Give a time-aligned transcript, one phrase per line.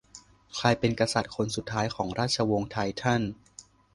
[0.55, 3.21] ใครเป็นกษัตริย์คนสุดท้ายของราชวงศ์ไททัน